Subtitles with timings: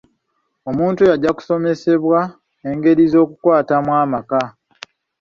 [0.69, 2.19] Omuntu oyo ajja kusomesebwa
[2.69, 4.41] engeri z'okukwatamu amaka.